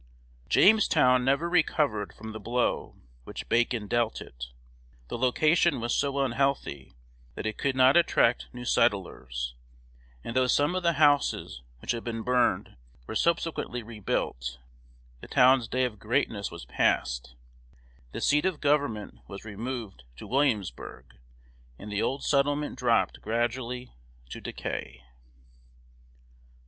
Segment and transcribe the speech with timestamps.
[0.49, 4.45] Jamestown never recovered from the blow which Bacon dealt it.
[5.09, 6.95] The location was so unhealthy
[7.35, 9.53] that it could not attract new settlers,
[10.23, 14.57] and though some of the houses which had been burned were subsequently rebuilt,
[15.19, 17.35] the town's day of greatness was past.
[18.11, 21.13] The seat of government was removed to Williamsburg,
[21.77, 23.91] and the old settlement dropped gradually
[24.31, 25.03] to decay.